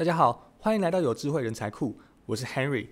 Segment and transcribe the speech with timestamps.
[0.00, 2.86] 大家好，欢迎来到有智慧人才库，我是 Henry。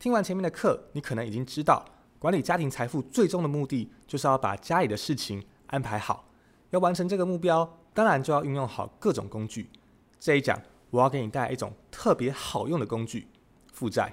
[0.00, 1.84] 听完前面的课，你可能已经知道，
[2.18, 6.24] 管理家庭财富最终的目的就是要把家里的事情安排好。
[6.70, 9.70] 要完成这个目标，当然就要运用好各种工具。
[10.18, 10.60] 这一讲，
[10.90, 13.28] 我要给你带来一种特别好用的工具——
[13.72, 14.12] 负债。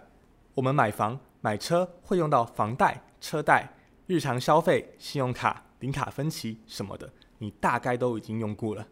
[0.54, 3.73] 我们买房、买车会用到房贷、车贷、
[4.05, 8.88] 日常消费、信用卡、零卡分期什么的，你大概都已经用过了。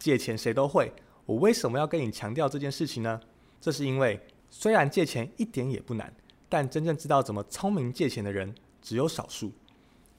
[0.00, 0.92] 借钱谁都会。
[1.28, 3.20] 我为什么要跟你强调这件事情呢？
[3.60, 6.10] 这是因为，虽然借钱一点也不难，
[6.48, 9.52] 但真正知道怎么聪明借钱的人只有少数。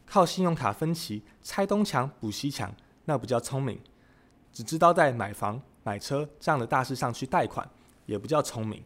[0.05, 2.71] 靠信用卡分期、拆东墙补西墙，
[3.05, 3.77] 那不叫聪明；
[4.53, 7.67] 只知道在买房、买车这样的大事上去贷款，
[8.05, 8.83] 也不叫聪明。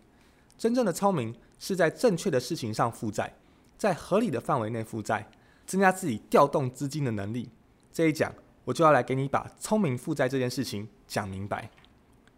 [0.58, 3.36] 真正的聪明是在正确的事情上负债，
[3.78, 5.30] 在合理的范围内负债，
[5.66, 7.50] 增加自己调动资金的能力。
[7.92, 8.34] 这一讲，
[8.64, 11.70] 我就要来给你把聪明负债这件事情讲明白。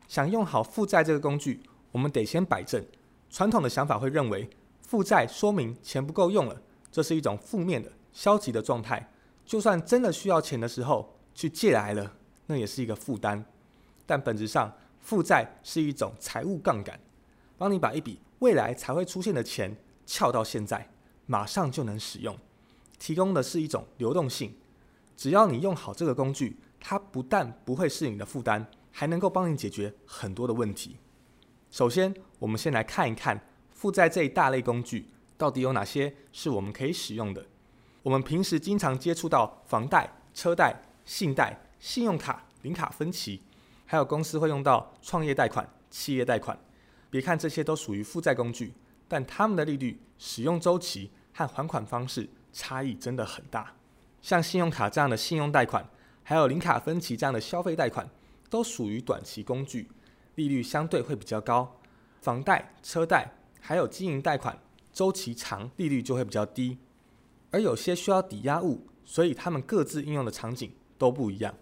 [0.08, 2.84] 想用好负债这个工具，我们得先摆正
[3.30, 4.50] 传统的想法，会认为
[4.82, 6.62] 负债说明钱不够用了，
[6.92, 9.12] 这是一种负面的、消极的状态。
[9.46, 12.14] 就算真的需要钱的时候去借来了，
[12.48, 13.44] 那也是一个负担。
[14.06, 17.00] 但本质上，负债是一种财务杠杆，
[17.58, 20.90] 帮你把一笔未来才会出现的钱撬到现在，
[21.26, 22.38] 马上就能使用，
[23.00, 24.56] 提供的是一种流动性。
[25.18, 28.66] 只要你用好这个工具，它不但不会是你的负担。
[28.98, 30.96] 还能够帮你解决很多的问题。
[31.70, 33.38] 首先，我们先来看一看
[33.70, 37.46] 负债这一大类工具到底有哪些是我们可以使用的。
[38.04, 43.42] 我们平时经常接触到房贷、车贷、信贷、信用卡、零卡分期，
[43.86, 46.58] 还有公司会用到创业贷款、企业贷款。
[47.10, 48.74] 别看这些都属于负债工具，
[49.10, 53.74] 但它们的利率、使用周期和还款方式差异真的很大。
[54.22, 55.86] 像信用卡这样的信用贷款，
[56.24, 58.10] 还有零卡分期这样的消费贷款。
[58.56, 59.90] 都属于短期工具，
[60.36, 61.76] 利率相对会比较高。
[62.22, 64.58] 房贷、车贷还有经营贷款，
[64.94, 66.78] 周期长，利率就会比较低。
[67.52, 71.54] 而有些需要抵押物，所以他们各自应用的场景都不一样。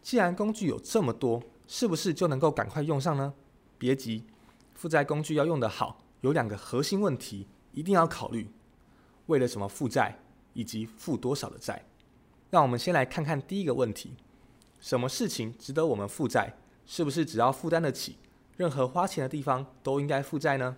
[0.00, 3.34] 既然工具有这么多，是不是就能够赶快用上呢？
[3.76, 4.24] 别急，
[4.72, 8.48] 负债工具要用得好，有两个核心问题一定要考虑：
[9.26, 10.18] 为了什么负债，
[10.54, 11.84] 以及负多少的债。
[12.48, 14.14] 让我们先来看看第一个问题。
[14.82, 16.54] 什么事情值得我们负债？
[16.84, 18.16] 是不是只要负担得起，
[18.56, 20.76] 任何花钱的地方都应该负债呢？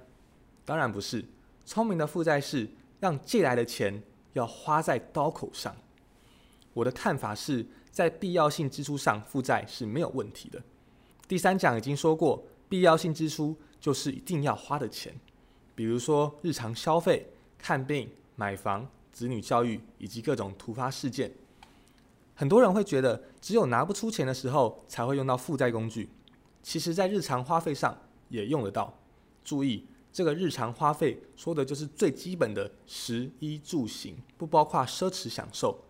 [0.67, 1.25] 当然不是。
[1.65, 2.69] 聪明的负债是
[3.01, 4.03] 让借来的钱
[4.35, 5.75] 要花在刀口上。
[6.75, 10.63] 我的看法是在必要性支出上负债是没有问题的。
[11.27, 15.19] 第三讲已经说过，必要性支出就是一定要花的钱，
[15.75, 17.27] 比如说日常消费、
[17.57, 21.33] 看病、买房、子女教育以及各种突发事件。
[22.37, 26.11] 很多人会觉得，只有拿不出钱的时候才会用到负债工具。
[26.63, 27.97] 其实，在日常花费上
[28.29, 28.93] 也用得到。
[29.45, 35.85] 注意，这个日常花费说的就是最基本的食衣住行，不包括奢侈享受。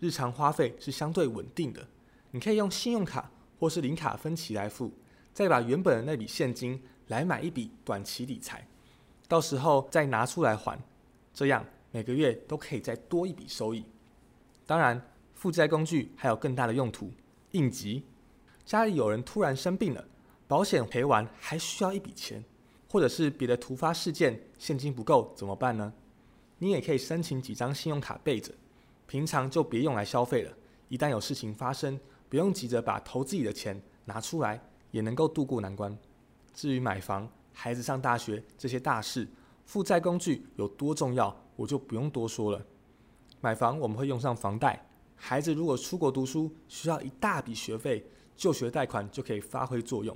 [0.00, 1.86] 日常花费是相对稳定的，
[2.30, 4.90] 你可以用信用卡或是零卡分期来付，
[5.34, 8.66] 再把原本的那笔现金来买一笔短期理财，
[9.28, 10.82] 到时候再拿出来还，
[11.34, 13.84] 这样每个月都可以再多一笔收益。
[14.64, 15.06] 当然。
[15.42, 17.10] 负债工具还有更大的用途，
[17.50, 18.04] 应急，
[18.64, 20.04] 家里有人突然生病了，
[20.46, 22.44] 保险赔完还需要一笔钱，
[22.88, 25.92] 或者是别的突发事件，现金不够怎么办呢？
[26.58, 28.54] 你也可以申请几张信用卡备着，
[29.08, 30.52] 平常就别用来消费了，
[30.88, 31.98] 一旦有事情发生，
[32.28, 35.98] 不用急着把投资里的钱拿出来，也能够度过难关。
[36.54, 39.26] 至于买房、孩子上大学这些大事，
[39.66, 42.64] 负债工具有多重要，我就不用多说了。
[43.40, 44.86] 买房我们会用上房贷。
[45.24, 48.04] 孩子如果出国读书需要一大笔学费，
[48.36, 50.14] 就学贷款就可以发挥作用。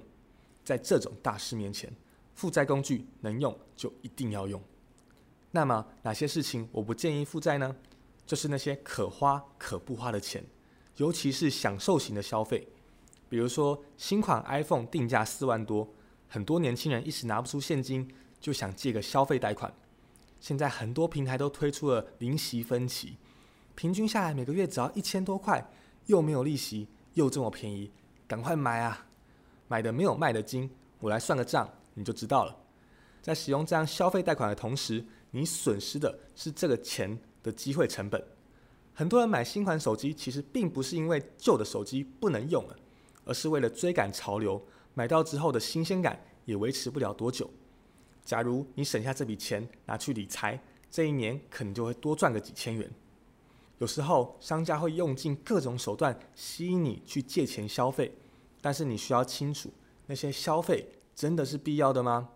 [0.64, 1.94] 在这种大事面前，
[2.34, 4.60] 负债工具能用就一定要用。
[5.52, 7.76] 那么哪些事情我不建议负债呢？
[8.26, 10.44] 就是那些可花可不花的钱，
[10.96, 12.66] 尤其是享受型的消费。
[13.28, 15.88] 比如说新款 iPhone 定价四万多，
[16.26, 18.10] 很多年轻人一时拿不出现金，
[18.40, 19.72] 就想借个消费贷款。
[20.40, 23.16] 现在很多平台都推出了零息分期。
[23.76, 25.64] 平均下来每个月只要一千多块，
[26.06, 27.92] 又没有利息，又这么便宜，
[28.26, 29.06] 赶快买啊！
[29.68, 30.68] 买的没有卖的精，
[30.98, 32.56] 我来算个账，你就知道了。
[33.20, 38.24] 在使用这样消费贷款的同时，你损失的是这个钱的机会成本。
[38.94, 42.76] 很多人买新款手机，其实并不是因为旧的手机不能用了，
[43.26, 44.64] 而是为了追赶潮流，
[44.94, 47.50] 买到之后的新鲜感也维持不了多久。
[48.24, 50.58] 假如你省下这笔钱拿去理财，
[50.90, 52.90] 这一年可能就会多赚个几千元。
[53.78, 58.16] 有时候商家会用尽各种手段吸引你去借钱消费，
[58.60, 59.70] 但是你需要清楚，
[60.06, 62.30] 那些消费真的是必要的吗？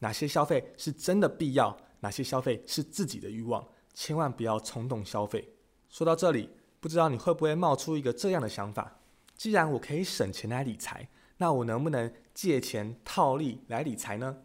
[0.00, 1.76] 哪些消费是真的必要？
[2.00, 3.66] 哪些消费是自己的欲望？
[3.94, 5.54] 千万不要冲动消费。
[5.88, 6.50] 说到这里，
[6.80, 9.00] 不知道你会不会冒出一个这样的想法：
[9.36, 14.38] 既然我可以省钱来理财，那我能不能借钱套利来理财呢？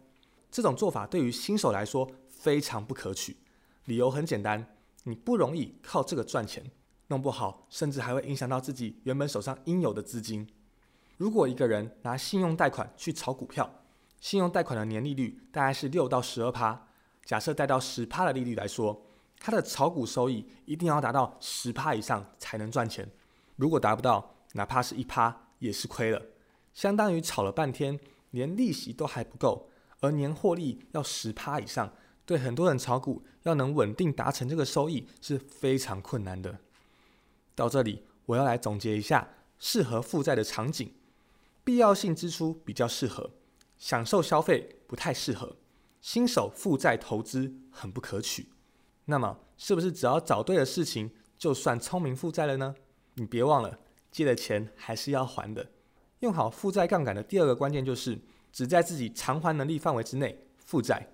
[0.50, 3.36] 这种做法对于新手来说非常不可取。
[3.84, 6.70] 理由很简单，你不容易靠这个赚钱，
[7.08, 10.46] 弄不好甚至还会影响到自己原本手上应有的资金。
[11.16, 13.82] 如果一个人拿信用贷款去炒股票，
[14.20, 16.88] 信用贷款的年利率大概是六到十二趴。
[17.24, 19.04] 假设贷到十趴的利率来说，
[19.38, 23.10] 他的炒股收益一定要达到十趴以上才能赚钱。
[23.56, 26.22] 如果达不到，哪怕是一趴也是亏了。
[26.72, 27.98] 相当于炒了半天，
[28.30, 29.70] 连利息都还不够，
[30.00, 31.92] 而年获利要十趴以上，
[32.28, 36.58] 对很多人炒股要能稳定达成这个收益是非常困难的。
[37.54, 39.26] 到这里，我要来总结一下
[39.58, 40.92] 适合负债的场景。
[41.64, 43.30] 必要性支出比较适合，
[43.78, 45.56] 享受消费不太适合，
[46.02, 48.50] 新手负债投资很不可取。
[49.06, 52.74] 那么，是不是只要找对了事情，就算聪明负债了呢？
[53.14, 53.78] 你别忘了，
[54.10, 55.70] 借的钱还是要还的。
[56.20, 58.18] 用好负债杠杆的第二个关键就是，
[58.52, 61.08] 只在自己偿还能力范围之内负债。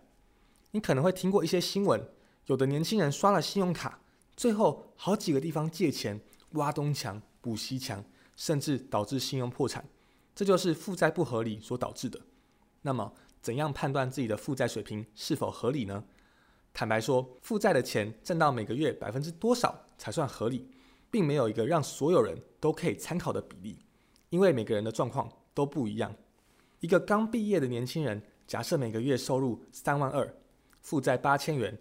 [0.74, 2.04] 你可能会听过一些新闻，
[2.46, 4.00] 有的年轻人刷了信用卡，
[4.36, 6.20] 最后好几个地方借钱，
[6.54, 8.04] 挖东墙补西墙，
[8.34, 9.88] 甚至导致信用破产。
[10.34, 12.20] 这就是负债不合理所导致的。
[12.82, 16.02] 那么，怎样判断自己的负债水平是否合理呢？
[16.72, 20.68] 坦白说，负债的钱挣到每个月百分之多少才算合理，
[21.08, 23.78] 并没有一个让所有人都可以参考的比例，
[24.28, 26.12] 因为每个人的状况都不一样。
[26.80, 30.34] 一个刚毕业的年轻人，假设每个月收入三万二，
[30.84, 31.76] 负债八千元，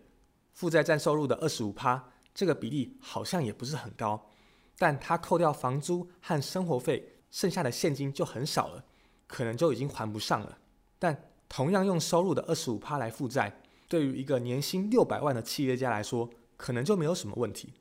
[0.54, 4.30] 负债占收入的二十五趴，这个比例好像也不是很高，
[4.78, 7.10] 但他扣掉房租和生活费。
[7.30, 8.86] 剩下的现金就很少了，
[9.26, 10.60] 可能就已经还不上了。
[11.00, 13.60] 但同样用收入的二十五趴来负债，
[13.90, 17.74] 对于一个年薪六百万的企业家来说，可能就没有什么问题。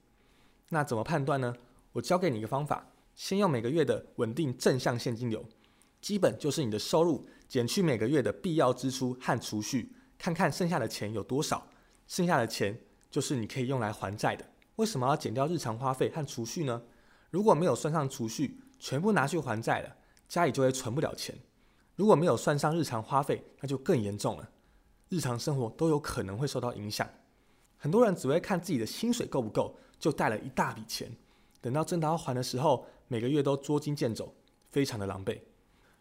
[0.70, 1.54] 那怎么判断呢？
[1.92, 5.44] 我教给你一个方法：先用每个月的稳定正向现金流，
[6.00, 9.92] 基本就是你的收入减去每个月的必要支出和储蓄，
[10.22, 11.66] 看看剩下的钱有多少。
[12.06, 12.78] 剩下的钱
[13.10, 14.44] 就是你可以用来还债的。
[14.76, 16.80] 为什么要减掉日常花费和储蓄呢？
[17.30, 19.96] 如果没有算上储蓄，全部拿去还债了，
[20.28, 21.34] 家里就会存不了钱。
[21.96, 24.48] 如果没有算上日常花费，那就更严重了，
[25.08, 27.08] 日常生活都有可能会受到影响。
[27.76, 31.10] 很多人只会看自己的薪水够不够，就贷了一大笔钱，
[31.60, 34.32] 等到真的要还的时候，每个月都捉襟见肘，
[34.70, 35.40] 非常的狼狈。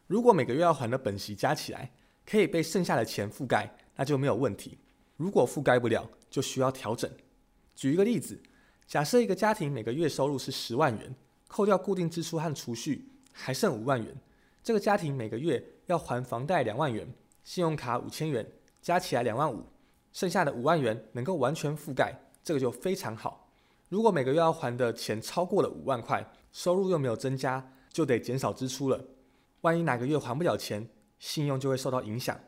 [0.05, 1.91] 如果每个月要还的本息加起来
[2.23, 4.77] 可以被剩下的钱覆盖，那就没有问题。
[5.17, 7.09] 如果覆盖不了，就需要调整。
[7.75, 8.41] 举一个例子，
[8.87, 11.15] 假设一个家庭每个月收入是十万元。
[11.47, 14.15] 扣掉固定支出和储蓄，还剩五万元。
[14.63, 18.49] 这个家庭每个月要还房贷两万元，信用卡五千元，
[18.81, 19.65] 加起来两万五，
[20.13, 23.49] 剩下的五万元能够完全覆盖，这个就非常好。
[23.89, 29.03] 如果每个月要还的钱超过了五万块，收入又没有增加，就得减少支出了。
[29.59, 30.87] 万一哪个月还不了钱，
[31.19, 32.39] 信用就会受到影响。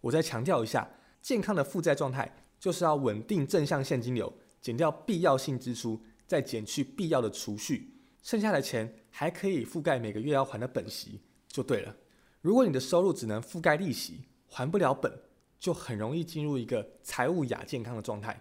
[0.00, 0.88] 我再强调一下，
[1.20, 7.96] 健康的负债状态就是要稳定正向现金流，减掉必要性支出，再减去必要的储蓄。
[8.22, 11.96] 剩下的钱还可以覆盖每个月要还的本息，就对了。
[12.40, 15.12] 如果你的收入只能覆盖利息，还不了本，
[15.58, 18.40] 就很容易进入一个财务亚健康的状态。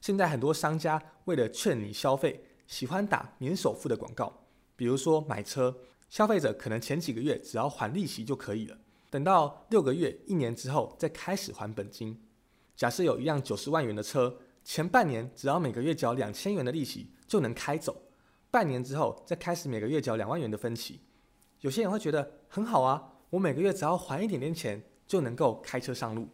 [0.00, 4.46] 现在很多商家为了劝你消费，喜欢打免首付的广告。
[4.74, 5.76] 比如说买车，
[6.08, 8.76] 消费者可能前几个月只要还利息就可以了，
[9.12, 12.18] 等到六个月、一年之后再开始还本金。
[12.74, 17.94] 假设有一辆九十万元的车，前半年只要每个月缴两千元的利息就能开走。
[18.50, 21.02] 半年之后，再开始每个月缴两万元的分期，
[21.60, 26.26] 有些人会觉得很好啊，我每个月只要还一点点钱就能够开车上路。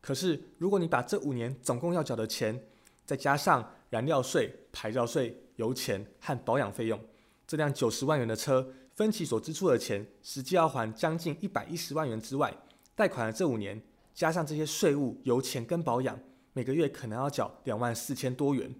[0.00, 2.60] 可是，如果你把这五年总共要缴的钱，
[3.04, 7.00] 再加上燃料税、牌照税、油钱和保养费用，
[7.46, 12.56] 这辆九十万元的车分期所支出的钱，实际要还将近一百一十万元之外，
[12.94, 13.80] 贷款的这五年
[14.14, 16.18] 加上这些税务、油钱跟保养，
[16.54, 18.74] 每个月可能要缴两万四千多元。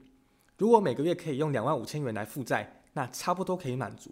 [0.57, 4.11] 如果每个月可以用两万五千元来负债，那差不多可以满足。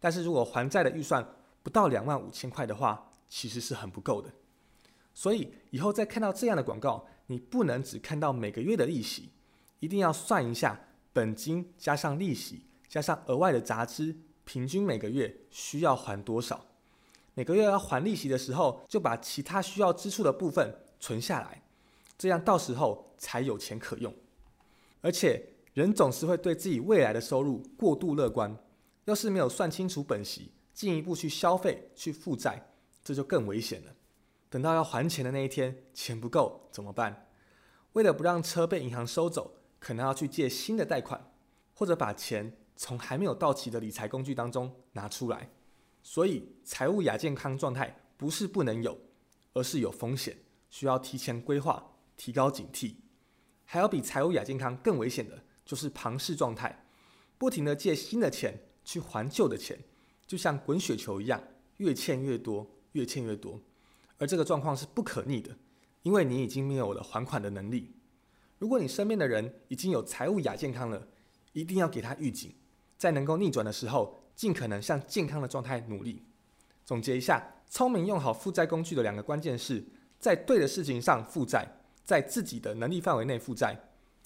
[0.00, 1.24] 但是如果还债的预算
[1.62, 4.28] 不到两万五千块的话，其实是很不够的。
[5.14, 9.30] 所以以后再看到这样的广告，你不能只看到每个月的利息，
[9.78, 16.64] 一定要算一下本金加上利息加上额外的杂支，平均每个月需要还多少。
[17.34, 21.62] 每个月要还利息的时候，就把其他需要支出的部分存下来，
[22.16, 24.10] 这样到时候才有钱可用。
[25.02, 25.50] 而且。
[25.76, 28.56] 人总是会对自己未来的收入过度乐观，
[29.04, 32.70] 要是没有算清楚本息，进一步去消费、去负债，
[33.04, 33.92] 这就更危险了。
[34.48, 37.28] 等到要还钱的那一天，钱不够怎么办？
[37.92, 41.30] 为了不让车被银行收走，可能要去借新的贷款，
[41.74, 45.50] 或者把钱从还没有到期的理财工具当中拿出来。
[46.02, 48.96] 所以，财务亚健康状态不是不能有，
[49.54, 50.36] 而是有风险，
[50.70, 52.94] 需要提前规划，提高警惕。
[53.64, 56.86] 还有比财务亚健康更危险的，就是庞氏状态，
[57.36, 59.76] 不停的借新的钱去还旧的钱，
[60.24, 61.42] 就像滚雪球一样，
[61.78, 63.60] 越欠越多，越欠越多。
[64.18, 65.58] 而这个状况是不可逆的，
[66.02, 67.96] 因为你已经没有了还款的能力。
[68.58, 71.08] 如果你身边的人已经有财务亚健康了，
[71.52, 72.54] 一定要给他预警，
[72.96, 76.22] 在能够逆转的时候，尽可能向健康的状态努力。
[76.84, 79.84] 总结一下，聪明用好负债工具的两个关键是
[80.18, 81.66] 在对的事情上负债，
[82.04, 83.76] 在自己的能力范围内负债。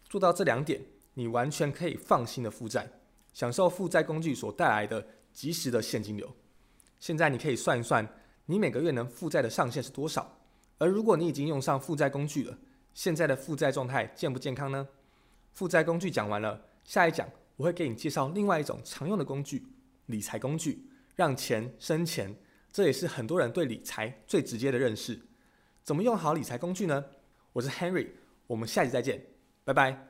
[0.04, 0.80] 做到这两点，
[1.14, 2.90] 你完全可以放心的负债，
[3.32, 6.28] 享受负债工具所带来的及时的现金流。
[6.98, 8.06] 现在你可以算一算。
[8.46, 10.36] 你每个月能负债的上限是多少？
[10.78, 12.58] 而如果你已经用上负债工具了，
[12.92, 14.88] 现在的负债状态健不健康呢？
[15.52, 17.28] 负债工具讲完了，下一讲
[17.60, 19.66] 我会给你介绍另外一种常用的工具——
[20.06, 22.34] 理财工具，让钱生钱。
[22.72, 25.20] 这也是很多人对理财最直接的认识。
[25.82, 27.04] 怎么用好理财工具呢？
[27.52, 28.12] 我是 Henry，
[28.46, 29.26] 我们下期再见，
[29.62, 30.09] 拜拜。